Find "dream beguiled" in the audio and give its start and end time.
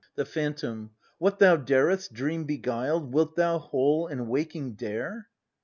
2.13-3.13